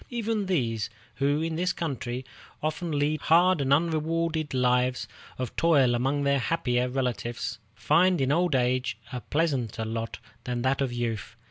Even 0.09 0.47
these, 0.47 0.89
who 1.17 1.43
in 1.43 1.57
this 1.57 1.73
country 1.73 2.25
often 2.63 2.89
lead 2.91 3.21
hard 3.21 3.61
and 3.61 3.71
unrewarded 3.71 4.51
lives 4.51 5.07
of 5.37 5.55
toil 5.55 5.93
among 5.93 6.23
their 6.23 6.39
happier 6.39 6.89
relatives, 6.89 7.59
find 7.75 8.19
in 8.19 8.31
old 8.31 8.55
age 8.55 8.97
a 9.13 9.21
pleasanter 9.21 9.85
lot 9.85 10.17
than 10.43 10.63
that 10.63 10.81
of 10.81 10.91
youth. 10.91 11.35